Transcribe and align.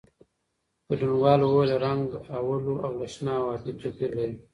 ګډونوالو 0.87 1.45
وویل، 1.49 1.71
رنګ 1.85 2.07
"اولو" 2.37 2.73
له 2.99 3.07
شنه 3.13 3.33
او 3.39 3.45
ابي 3.55 3.71
توپیر 3.81 4.11
لري. 4.17 4.35